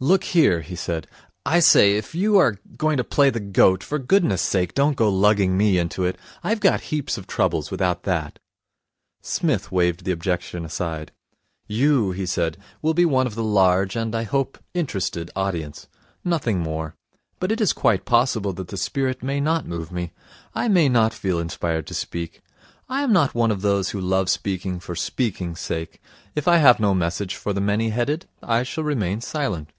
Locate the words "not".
19.40-19.66, 20.88-21.12, 23.12-23.34